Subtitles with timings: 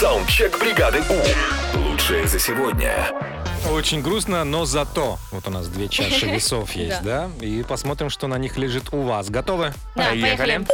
[0.00, 1.78] Саундчек бригады У.
[1.78, 3.06] Лучшее за сегодня.
[3.70, 5.18] Очень грустно, но зато.
[5.30, 7.28] Вот у нас две чаши весов есть, да?
[7.42, 9.28] И посмотрим, что на них лежит у вас.
[9.28, 9.74] Готовы?
[9.94, 10.66] Да, поехали.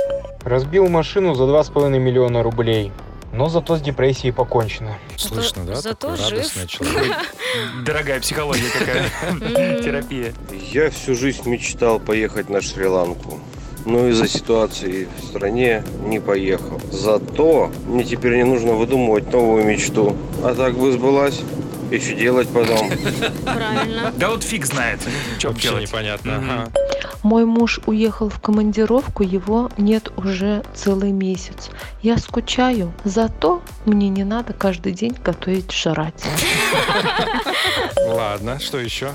[0.44, 2.92] Разбил машину за 2,5 миллиона рублей.
[3.32, 4.96] Но зато с депрессией покончено.
[5.16, 5.74] Слышно, да?
[5.74, 6.66] зато Такой жив.
[6.68, 7.16] человек.
[7.84, 9.10] Дорогая психология какая.
[9.82, 10.34] Терапия.
[10.70, 13.40] Я всю жизнь мечтал поехать на Шри-Ланку.
[13.86, 16.80] Но из-за ситуации в стране не поехал.
[16.90, 20.16] Зато мне теперь не нужно выдумывать новую мечту.
[20.42, 21.40] А так бы сбылась.
[21.90, 22.90] И что делать потом?
[23.44, 24.12] Правильно.
[24.16, 24.98] Да вот фиг знает,
[25.38, 25.82] что Вообще делать.
[25.84, 26.36] непонятно.
[26.36, 26.68] Ага.
[27.22, 31.70] Мой муж уехал в командировку, его нет уже целый месяц.
[32.02, 36.24] Я скучаю, зато мне не надо каждый день готовить жрать.
[38.08, 39.10] Ладно, что еще?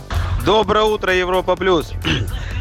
[0.45, 1.92] Доброе утро, Европа Плюс.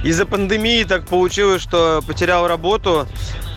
[0.03, 3.07] Из-за пандемии так получилось, что потерял работу,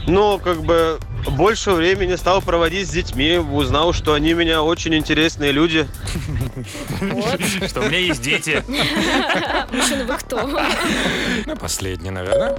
[0.08, 4.94] но как бы больше времени стал проводить с детьми, узнал, что они у меня очень
[4.94, 5.88] интересные люди.
[7.68, 8.64] Что у меня есть дети.
[9.72, 10.50] Мужчина, вы кто?
[11.46, 12.58] Ну, последний, наверное.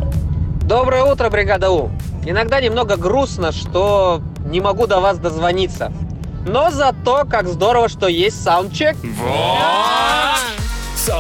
[0.63, 1.91] Доброе утро, бригада У.
[2.25, 5.93] Иногда немного грустно, что не могу до вас дозвониться.
[6.47, 8.97] Но зато как здорово, что есть саундчек.
[9.03, 9.94] Вот.